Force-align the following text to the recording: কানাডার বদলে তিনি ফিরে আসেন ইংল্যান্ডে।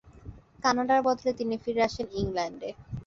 কানাডার 0.63 0.99
বদলে 1.07 1.31
তিনি 1.39 1.55
ফিরে 1.63 1.81
আসেন 1.87 2.07
ইংল্যান্ডে। 2.21 2.69